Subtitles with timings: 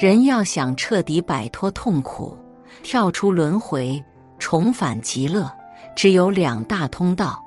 [0.00, 2.34] 人要想彻底摆脱痛苦，
[2.82, 4.02] 跳出轮回，
[4.38, 5.52] 重返极乐，
[5.94, 7.38] 只有两大通道。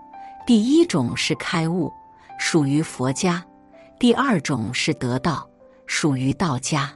[0.46, 1.92] 第一种是开悟，
[2.38, 3.42] 属于佛家；
[3.98, 5.50] 第二种是得道，
[5.88, 6.92] 属于道家。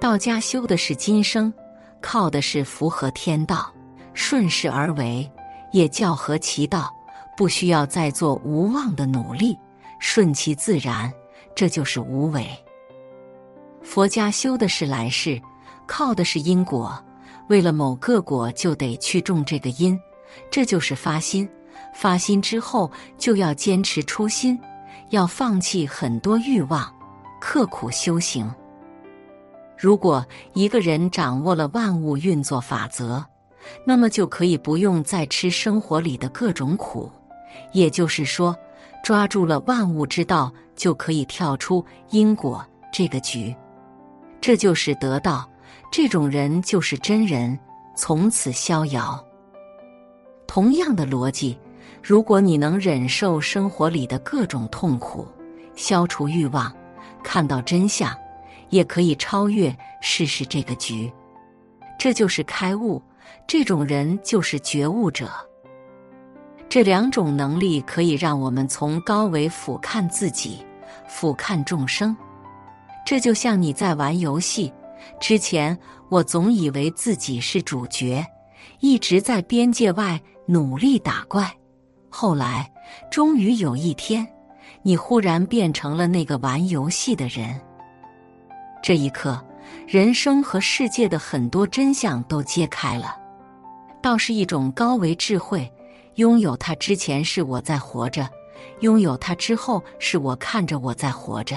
[0.00, 1.54] 道家修的是今生，
[2.00, 3.72] 靠的是符合天道，
[4.14, 5.30] 顺势而为，
[5.70, 6.92] 也教合其道，
[7.36, 9.56] 不需要再做无望的努力，
[10.00, 11.12] 顺其自然，
[11.54, 12.44] 这就是无为。
[13.84, 15.40] 佛家修的是来世，
[15.86, 16.98] 靠的是因果，
[17.48, 19.96] 为了某个果就得去种这个因，
[20.50, 21.48] 这就是发心。
[21.94, 24.58] 发心之后就要坚持初心，
[25.10, 26.92] 要放弃很多欲望，
[27.40, 28.52] 刻苦修行。
[29.78, 33.24] 如果一个人掌握了万物运作法则，
[33.86, 37.12] 那么就可以不用再吃生活里的各种苦，
[37.72, 38.56] 也就是说，
[39.04, 43.54] 抓住了万物之道，就可以跳出因果这个局。
[44.46, 45.48] 这就是得道，
[45.90, 47.58] 这种人就是真人，
[47.96, 49.18] 从此逍遥。
[50.46, 51.58] 同样的逻辑，
[52.02, 55.26] 如果你能忍受生活里的各种痛苦，
[55.74, 56.70] 消除欲望，
[57.22, 58.14] 看到真相，
[58.68, 61.10] 也可以超越世事这个局。
[61.98, 63.00] 这就是开悟，
[63.46, 65.26] 这种人就是觉悟者。
[66.68, 70.62] 这两种能力可以让我们从高维俯瞰自己，
[71.08, 72.14] 俯瞰众生。
[73.04, 74.72] 这就像你在玩游戏
[75.20, 75.78] 之前，
[76.08, 78.24] 我总以为自己是主角，
[78.80, 81.50] 一直在边界外努力打怪。
[82.08, 82.72] 后来，
[83.10, 84.26] 终于有一天，
[84.82, 87.60] 你忽然变成了那个玩游戏的人。
[88.82, 89.42] 这一刻，
[89.86, 93.16] 人生和世界的很多真相都揭开了。
[94.02, 95.70] 倒是一种高维智慧，
[96.14, 98.28] 拥有它之前是我在活着，
[98.80, 101.56] 拥有它之后是我看着我在活着。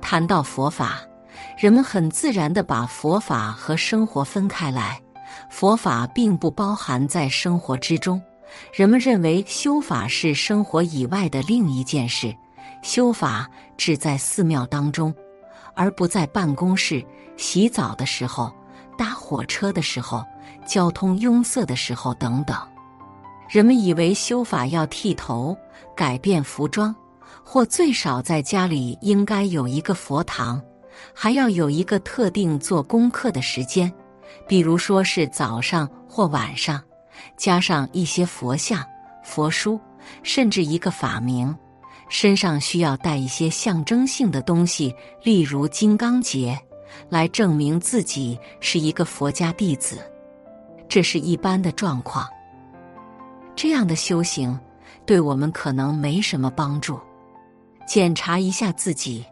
[0.00, 1.00] 谈到佛法，
[1.56, 5.00] 人们很自然的把佛法和生活分开来。
[5.48, 8.20] 佛法并不包含在生活之中。
[8.72, 12.34] 人们认为修法是生活以外的另一件事，
[12.82, 15.14] 修法只在寺庙当中，
[15.74, 17.04] 而不在办公室、
[17.36, 18.52] 洗澡的时候、
[18.98, 20.24] 搭火车的时候、
[20.66, 22.56] 交通拥塞的时候等等。
[23.48, 25.56] 人们以为修法要剃头、
[25.96, 26.94] 改变服装。
[27.52, 30.62] 或最少在家里应该有一个佛堂，
[31.12, 33.92] 还要有一个特定做功课的时间，
[34.46, 36.80] 比如说是早上或晚上，
[37.36, 38.86] 加上一些佛像、
[39.24, 39.80] 佛书，
[40.22, 41.52] 甚至一个法名。
[42.08, 44.94] 身上需要带一些象征性的东西，
[45.24, 46.56] 例如金刚结，
[47.08, 49.98] 来证明自己是一个佛家弟子。
[50.88, 52.28] 这是一般的状况。
[53.56, 54.56] 这样的修行
[55.04, 56.96] 对我们可能没什么帮助。
[57.90, 59.26] 检查一下自己，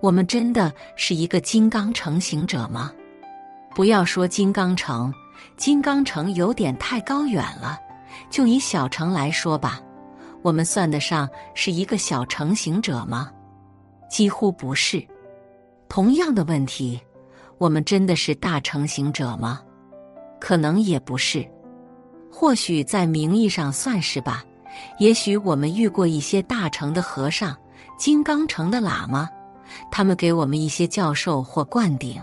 [0.00, 2.92] 我们真的是一个金刚成行者吗？
[3.74, 5.12] 不要说金刚城，
[5.56, 7.76] 金刚城有点太高远了。
[8.30, 9.80] 就以小城来说吧，
[10.42, 13.28] 我们算得上是一个小成行者吗？
[14.08, 15.04] 几乎不是。
[15.88, 17.00] 同样的问题，
[17.58, 19.60] 我们真的是大成行者吗？
[20.38, 21.44] 可能也不是。
[22.30, 24.44] 或许在名义上算是吧。
[25.00, 27.56] 也许我们遇过一些大成的和尚。
[27.96, 29.28] 金刚城的喇嘛，
[29.90, 32.20] 他们给我们一些教授或灌顶，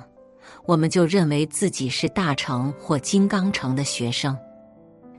[0.66, 4.38] 我们就认为自己是大成或金刚城的学生。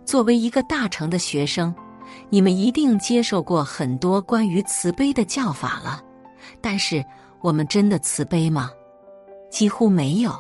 [0.05, 1.75] 作为一个大成的学生，
[2.31, 6.03] 你们一定接受过很多关于慈悲的教法了。
[6.61, 7.05] 但是，
[7.41, 8.71] 我们真的慈悲吗？
[9.51, 10.35] 几乎没有。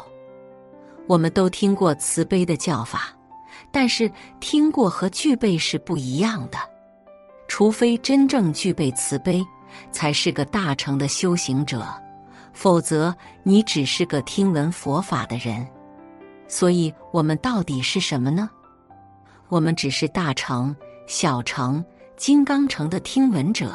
[1.06, 3.08] 我们都听过慈悲的教法，
[3.70, 6.58] 但是听过和具备是不一样的。
[7.46, 9.44] 除非真正具备慈悲。
[9.92, 11.86] 才是个大成的修行者，
[12.52, 15.66] 否则你只是个听闻佛法的人。
[16.46, 18.50] 所以，我们到底是什么呢？
[19.48, 20.74] 我们只是大成、
[21.06, 21.84] 小成、
[22.16, 23.72] 金刚成的听闻者，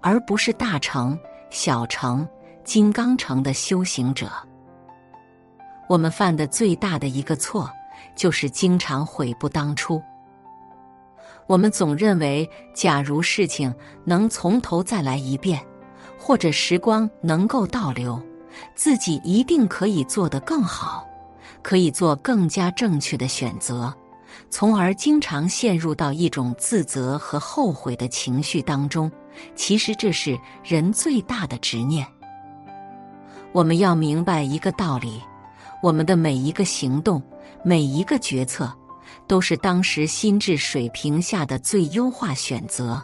[0.00, 1.18] 而不是大成、
[1.50, 2.26] 小成、
[2.64, 4.30] 金刚成的修行者。
[5.88, 7.70] 我们犯的最大的一个错，
[8.16, 10.02] 就是经常悔不当初。
[11.46, 13.72] 我们总认为，假如事情
[14.04, 15.60] 能从头再来一遍，
[16.18, 18.20] 或者时光能够倒流，
[18.74, 21.06] 自己一定可以做得更好，
[21.62, 23.92] 可以做更加正确的选择，
[24.48, 29.10] 从而经常陷入到一种自责和后悔的情绪当中。
[29.54, 32.06] 其实这是人最大的执念。
[33.52, 35.20] 我们要明白一个道理：
[35.82, 37.22] 我们的每一个行动、
[37.62, 38.72] 每一个决策，
[39.26, 43.02] 都是当时心智水平下的最优化选择。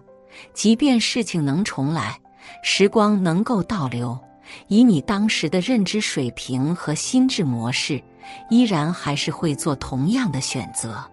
[0.55, 2.19] 即便事情能重来，
[2.63, 4.19] 时光能够倒流，
[4.69, 8.03] 以你当时的认知水平和心智模式，
[8.49, 11.05] 依然还是会做同样的选择。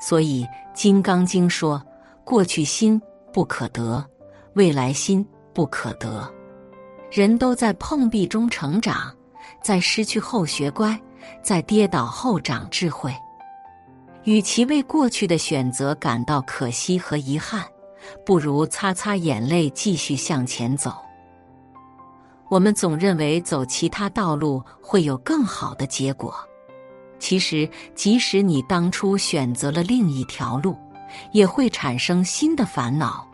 [0.00, 0.44] 所以
[0.74, 1.82] 《金刚经》说
[2.24, 3.00] ：“过去心。”
[3.32, 4.02] 不可得，
[4.54, 5.22] 未来心
[5.52, 6.26] 不可得。
[7.10, 9.14] 人都在碰壁中成长，
[9.62, 10.98] 在失去后学乖，
[11.42, 13.14] 在跌倒后长智慧。
[14.26, 17.64] 与其为过去的选择感到可惜和遗憾，
[18.24, 20.94] 不如擦擦眼泪，继续向前走。
[22.48, 26.32] 我们总认为走其他道路会有更好的结果，
[27.18, 30.76] 其实即使你当初选择了另一条路。
[31.32, 33.26] 也会产生新的烦恼。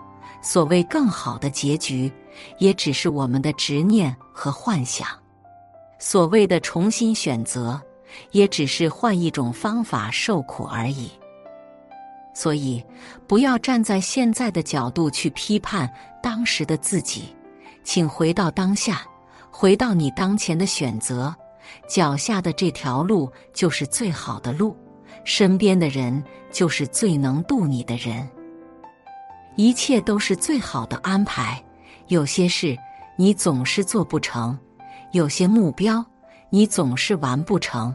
[0.42, 2.12] 所谓更好的结局，
[2.58, 5.06] 也只是我们的执念和幻想；
[5.98, 7.80] 所谓的重新选择，
[8.30, 11.10] 也只是换一种方法受苦而已。
[12.34, 12.82] 所以，
[13.26, 15.92] 不要站在现在的角度去批判
[16.22, 17.34] 当时的自己，
[17.84, 19.02] 请回到当下，
[19.50, 21.34] 回到你当前的选择，
[21.86, 24.76] 脚下的这条路就是最好的路。
[25.24, 28.28] 身边的人就是最能渡你的人，
[29.54, 31.62] 一切都是最好的安排。
[32.08, 32.76] 有些事
[33.16, 34.58] 你总是做不成，
[35.12, 36.04] 有些目标
[36.50, 37.94] 你总是完不成，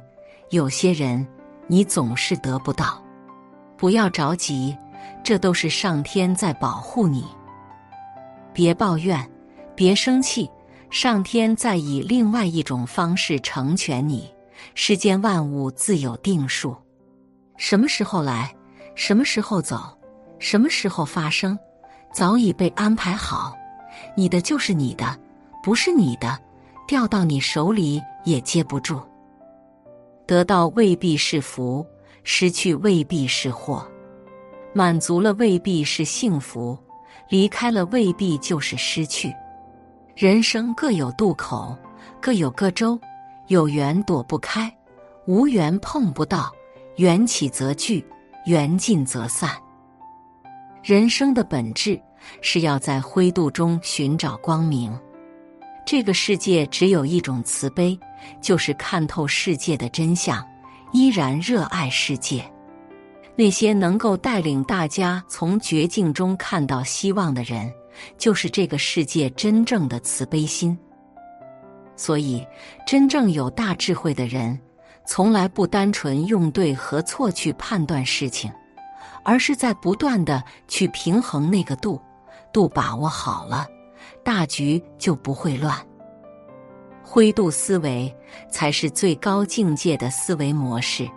[0.49, 1.25] 有些人
[1.67, 3.03] 你总是得不到。
[3.75, 4.75] 不要着急，
[5.23, 7.25] 这都是上天在保护你。
[8.53, 9.29] 别抱怨，
[9.75, 10.49] 别生气，
[10.89, 14.31] 上天在以另外一种方式成全你。
[14.73, 16.75] 世间万物自有定数。
[17.57, 18.55] 什么时候来，
[18.95, 19.95] 什么时候走，
[20.39, 21.57] 什么时候发生，
[22.11, 23.55] 早已被安排好。
[24.15, 25.15] 你的就是你的，
[25.61, 26.39] 不是你的，
[26.87, 28.99] 掉到你手里也接不住。
[30.27, 31.85] 得到未必是福，
[32.23, 33.87] 失去未必是祸，
[34.73, 36.77] 满足了未必是幸福，
[37.29, 39.33] 离开了未必就是失去。
[40.15, 41.75] 人生各有渡口，
[42.21, 42.99] 各有各舟，
[43.47, 44.71] 有缘躲不开，
[45.25, 46.53] 无缘碰不到。
[46.97, 48.03] 缘起则聚，
[48.47, 49.51] 缘尽则散。
[50.83, 52.01] 人生的本质
[52.41, 54.91] 是要在灰度中寻找光明。
[55.87, 57.97] 这个世界只有一种慈悲，
[58.41, 60.45] 就是看透世界的真相，
[60.91, 62.43] 依然热爱世界。
[63.37, 67.71] 那些能够带领大家从绝境中看到希望的人，
[68.17, 70.77] 就是这个世界真正的慈悲心。
[71.95, 72.45] 所以，
[72.85, 74.59] 真正有大智慧的人。
[75.05, 78.51] 从来不单纯用对和错去判断事情，
[79.23, 81.97] 而是在不断的去平衡那个度，
[82.51, 83.65] 度把握好了，
[84.27, 85.73] 大局就不会乱。
[87.01, 88.13] 灰度思维
[88.51, 91.09] 才是最高境界的思维模式，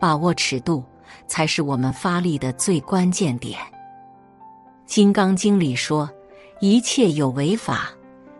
[0.00, 0.82] 把握尺度
[1.26, 3.60] 才是我们发力的最关键点。
[4.86, 6.10] 《金刚经》里说
[6.58, 7.90] ：“一切有为法，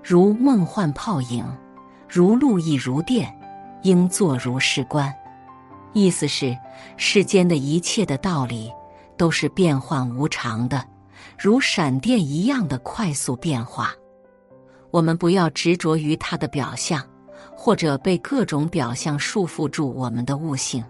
[0.03, 1.45] 如梦幻泡影，
[2.09, 3.31] 如露亦如电。”
[3.85, 5.13] 应作如是观，
[5.93, 6.57] 意思是
[6.97, 8.73] 世间的一切的道理
[9.19, 10.83] 都是变幻无常的，
[11.43, 13.93] 如闪电一样的快速变化。
[14.93, 17.05] 我们不要执着于它的表象，
[17.57, 20.85] 或者被各种表象束缚住我们的悟性。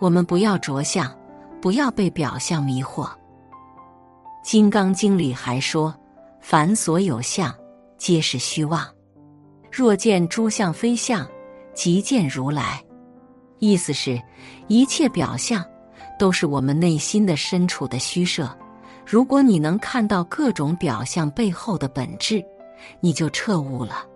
[0.00, 1.16] 我们不要着相，
[1.62, 3.04] 不要被表象迷惑。
[4.42, 5.94] 《金刚经》里还说
[6.42, 7.54] ：“凡所有相，
[7.96, 8.84] 皆是虚妄。
[9.70, 11.24] 若见诸相非相。”
[11.72, 12.84] 即见如来，
[13.60, 14.20] 意思是，
[14.66, 15.64] 一切表象
[16.18, 18.50] 都是我们内心的深处的虚设。
[19.10, 22.40] 如果你能看到各种表象背后的本质，
[23.00, 24.06] 你就彻悟了。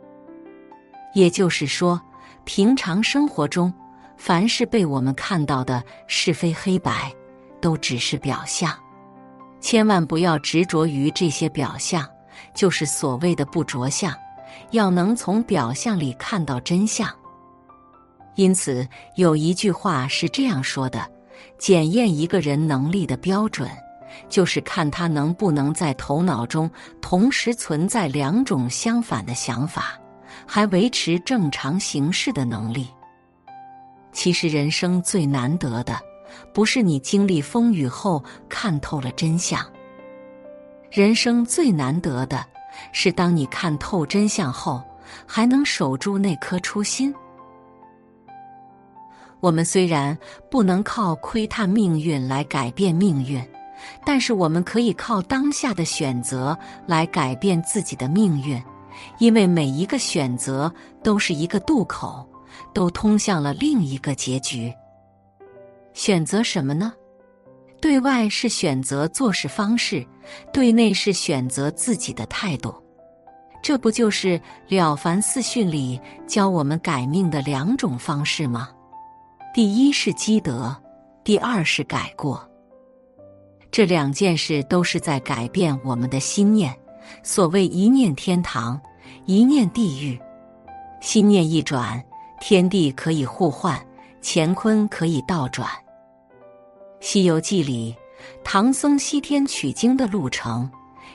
[1.15, 2.01] 也就是说，
[2.45, 3.75] 平常生活中，
[4.17, 7.13] 凡是被我们看到的是非黑白，
[7.61, 8.73] 都只是表象。
[9.61, 12.09] 千万不要执着于这些表象，
[12.55, 14.15] 就是所谓的不着相。
[14.71, 17.13] 要能从表象里看到真相。
[18.37, 18.87] 因此，
[19.17, 21.05] 有一句话是这样说的：
[21.59, 23.69] 检验一个人能力的标准，
[24.29, 29.99] 就是看他能不能在头脑中同时存在两种相反的想法，
[30.47, 32.89] 还维持正常行事的能力。
[34.13, 35.99] 其实，人生最难得的，
[36.53, 39.65] 不是你经历风雨后看透了真相。
[40.91, 42.45] 人生最难得的，
[42.93, 44.81] 是当你看透真相后，
[45.27, 47.13] 还能守住那颗初心。
[49.41, 50.17] 我们虽然
[50.51, 53.45] 不能靠窥探命运来改变命运，
[54.05, 58.63] 但是我们可以靠当下的选择来改变自己的命运，
[59.19, 60.73] 因为每一个选择
[61.03, 62.27] 都是一个渡口，
[62.73, 64.73] 都通向了另一个结局。
[65.93, 66.93] 选择什么呢？
[67.81, 70.07] 对外是选择做事方式，
[70.53, 72.75] 对内是选择自己的态度。
[73.63, 74.39] 这不就是
[74.69, 78.71] 《了凡四训》里教我们改命的两种方式吗？
[79.55, 80.75] 第一是积德，
[81.23, 82.47] 第二是改过。
[83.75, 86.73] 这两件事都是在改变我们的心念。
[87.25, 88.81] 所谓一念天堂，
[89.27, 90.17] 一念地狱。
[91.01, 92.01] 心念一转，
[92.41, 93.85] 天地可以互换，
[94.23, 95.69] 乾坤可以倒转。
[97.01, 97.93] 《西游记》里，
[98.45, 100.71] 唐僧西天取经的路程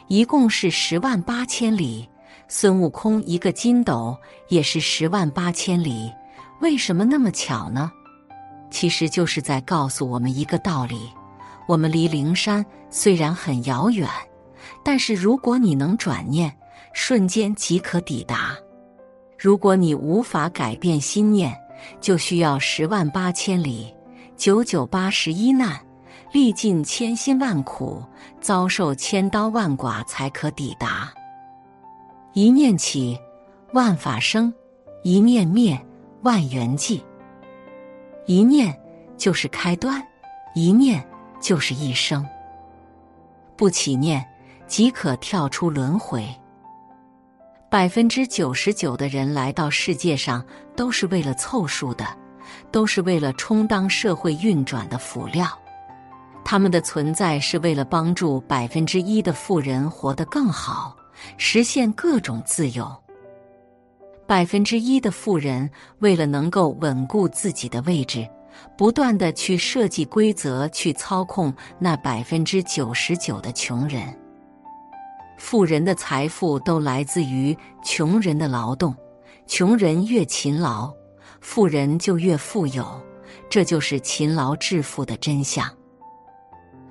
[0.10, 2.10] 一共是十万八千里，
[2.50, 4.18] 孙悟空一个筋斗
[4.50, 6.12] 也是十万八千里。
[6.60, 7.90] 为什么那么巧呢？
[8.70, 11.10] 其实就是在告诉我们一个道理：
[11.70, 14.10] 我们离灵山虽然很遥远，
[14.84, 16.52] 但是如果你能转念，
[16.94, 18.58] 瞬间即可抵达。
[19.38, 21.56] 如果你无法改变心念，
[22.02, 23.94] 就需要十万八千里、
[24.36, 25.80] 九九八十一难，
[26.32, 28.04] 历尽千辛万苦，
[28.42, 31.14] 遭受千刀万剐，才可抵达。
[32.34, 33.16] 一念起，
[33.74, 34.52] 万法生；
[35.04, 35.80] 一念灭，
[36.24, 37.00] 万缘寂。
[38.26, 38.76] 一念
[39.18, 40.04] 就是开端，
[40.56, 41.08] 一念
[41.40, 42.26] 就是一生。
[43.56, 44.26] 不起念，
[44.68, 46.26] 即可跳出轮回。
[47.70, 50.44] 百分之九十九的人来到世界上
[50.76, 52.06] 都是为了凑数的，
[52.72, 55.48] 都是为了充当社会运转的辅料。
[56.44, 60.96] 他们的存在是为了帮助百分之一的富人活得更好，
[61.38, 62.92] 实现各种自由。
[64.26, 65.70] 百分之一的富人
[66.00, 68.28] 为了能够稳固自己的位置，
[68.78, 74.18] 不断的去设计规则，去操控那百分之九十九的穷人。
[75.38, 78.94] 富人的财富都来自于穷人的劳动，
[79.48, 80.94] 穷人越勤劳，
[81.40, 82.86] 富人就越富有，
[83.50, 85.70] 这就是勤劳致富的真相。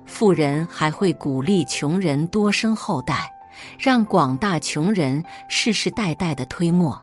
[0.05, 3.31] 富人还会鼓励穷人多生后代，
[3.77, 6.99] 让广大穷人世世代代的推磨。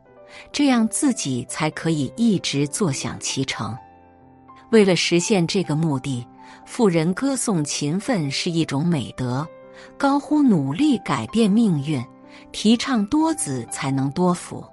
[0.52, 3.74] 这样自己才可以一直坐享其成。
[4.70, 6.26] 为了实现这个目的，
[6.64, 9.46] 富人歌颂勤奋是一种美德，
[9.96, 12.04] 高呼努力改变命运，
[12.52, 14.64] 提倡多子才能多福。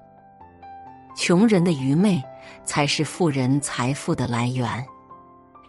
[1.16, 2.22] 穷人的愚昧
[2.66, 4.84] 才是富人财富的来源。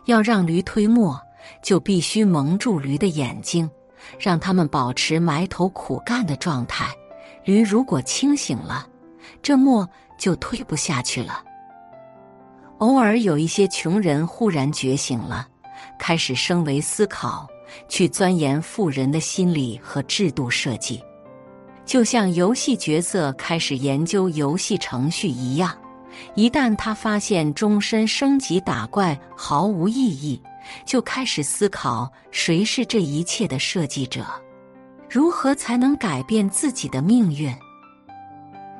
[0.06, 1.20] 要让驴推磨，
[1.62, 3.68] 就必须蒙住驴的眼睛，
[4.18, 6.86] 让他们保持埋头苦干的状态。
[7.44, 8.86] 驴如果清醒了，
[9.42, 9.88] 这磨
[10.18, 11.44] 就推不下去了。
[12.78, 15.46] 偶尔有一些穷人忽然觉醒了，
[15.98, 17.46] 开始升维思考，
[17.88, 21.02] 去钻研富人的心理和制度设计，
[21.86, 25.76] 就像游戏角色开始研究游戏程序一样。
[26.34, 30.40] 一旦他发现终身升级打怪毫无意义，
[30.84, 34.24] 就开始思考谁是这一切的设计者，
[35.08, 37.52] 如何才能改变自己的命运。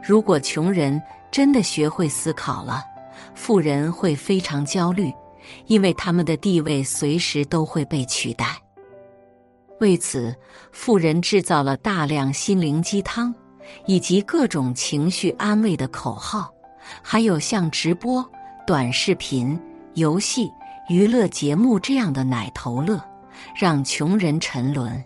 [0.03, 1.01] 如果穷人
[1.33, 2.85] 真的学会思考了，
[3.35, 5.13] 富人会非常焦虑，
[5.67, 8.61] 因为他们的地位随时都会被取代。
[9.81, 10.35] 为此，
[10.73, 13.35] 富人制造了大量心灵鸡汤，
[13.87, 16.53] 以及各种情绪安慰的口号，
[17.03, 18.25] 还有像直播、
[18.67, 19.61] 短视频、
[19.95, 20.51] 游戏、
[20.89, 23.03] 娱乐节目这样的奶头乐，
[23.55, 25.05] 让穷人沉沦。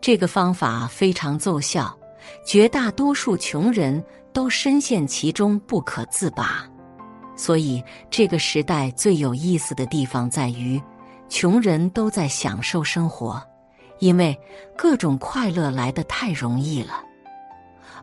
[0.00, 1.96] 这个方法非常奏效。
[2.44, 6.68] 绝大多数穷人都深陷其中不可自拔，
[7.36, 10.82] 所以这个时代最有意思的地方在于，
[11.28, 13.42] 穷人都在享受生活，
[13.98, 14.36] 因为
[14.76, 16.94] 各种快乐来得太容易了，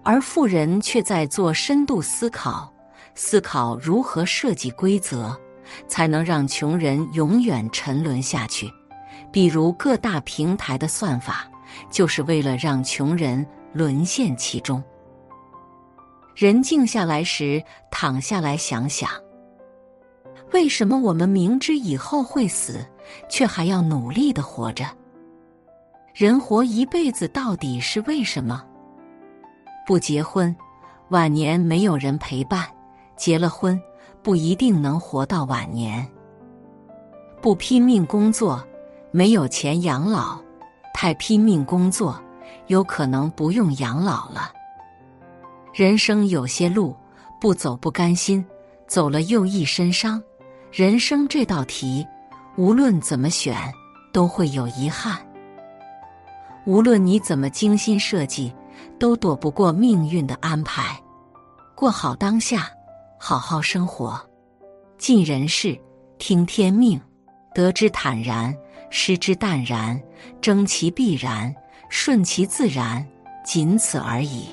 [0.03, 2.71] 而富人却在做深度思考，
[3.15, 5.35] 思考如何设计规则，
[5.87, 8.71] 才能让穷人永远沉沦下去。
[9.31, 11.47] 比如各大平台的算法，
[11.89, 13.45] 就是为了让穷人。
[13.75, 14.83] 沦陷其中。
[16.35, 19.09] 人静下来时，躺下来想想：
[20.51, 22.83] 为什么我们明知以后会死，
[23.29, 24.85] 却还要努力的活着？
[26.11, 28.63] 人活一辈子到底是为什么？
[29.85, 30.55] 不结婚，
[31.09, 32.63] 晚年没有人陪伴；
[33.15, 33.79] 结了婚，
[34.23, 36.07] 不一定能活到晚年。
[37.41, 38.65] 不拼命工作，
[39.11, 40.41] 没有钱养老；
[40.95, 42.19] 太拼命工作，
[42.67, 44.51] 有可能不用养老了。
[45.73, 46.95] 人生有些路，
[47.41, 48.45] 不走不甘心，
[48.87, 50.21] 走了又一身伤。
[50.71, 52.05] 人生这道题，
[52.57, 53.55] 无论怎么选，
[54.11, 55.17] 都会有遗憾。
[56.67, 58.53] 无论你怎么精心设计，
[58.99, 60.95] 都躲不过命运的安排。
[61.73, 62.69] 过好当下，
[63.17, 64.21] 好好生活，
[64.99, 65.75] 尽人事，
[66.19, 67.01] 听天命，
[67.51, 68.55] 得之坦然，
[68.91, 69.99] 失之淡然，
[70.39, 71.53] 争其必然，
[71.89, 73.03] 顺其自然，
[73.43, 74.45] 仅此而已。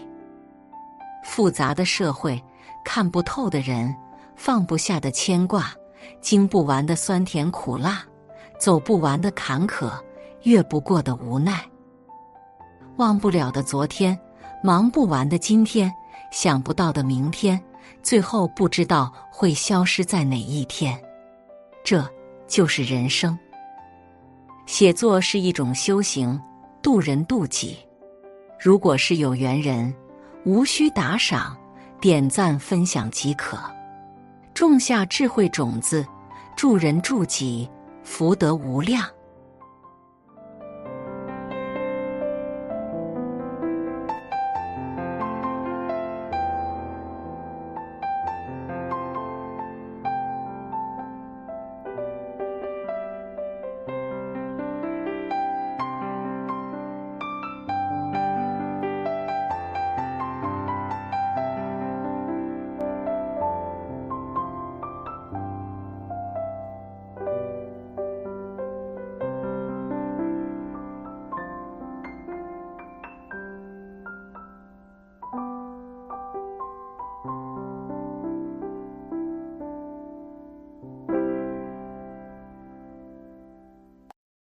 [1.24, 2.42] 复杂的社会，
[2.84, 3.94] 看不透的人，
[4.36, 5.72] 放不下的牵挂，
[6.20, 8.02] 经不完的酸甜苦辣，
[8.58, 9.90] 走不完的坎坷，
[10.42, 11.64] 越不过的无奈。
[12.96, 14.18] 忘不了的昨天，
[14.62, 15.92] 忙不完的今天，
[16.30, 17.60] 想不到的明天，
[18.02, 21.00] 最后不知道会消失在哪一天。
[21.82, 22.06] 这
[22.46, 23.38] 就是人生。
[24.66, 26.40] 写作是一种修行，
[26.82, 27.78] 渡人渡己。
[28.58, 29.92] 如果是有缘人，
[30.44, 31.56] 无需打赏，
[32.00, 33.58] 点赞分享即可。
[34.54, 36.04] 种下智慧种子，
[36.56, 37.70] 助人助己，
[38.02, 39.04] 福德无量。